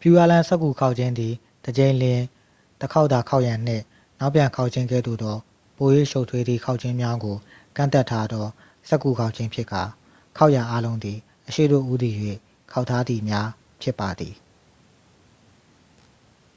[0.00, 2.20] pureland စက္ကူခေါက်ခြင်းသည် တစ်ကြိမ်လျှင်
[2.80, 3.84] တစ်ခေါက်သာခေါက်ရန်နှင့်
[4.20, 5.36] နောက်ပြန်ခေါက်ခြင်းကဲ့သို့သော
[5.76, 7.36] ပို၍ရှုပ်ထွေးသည့်ခေါက်ခြင်းများကို
[7.76, 8.46] ကန့်သတ်ထားသော
[8.88, 9.82] စက္ကူခေါက်ခြင်းဖြစ်ကာ
[10.36, 11.18] ခေါက်ရာအားလုံးသည်
[11.48, 12.14] အရှေ့သို့ဦးတည်၍
[12.72, 13.46] ခေါက်ထားသည်များ
[13.82, 14.34] ဖြစ်ပါသည်